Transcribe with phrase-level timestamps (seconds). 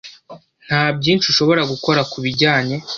[0.65, 2.75] Nta byinshi ushobora gukora kubijyanye.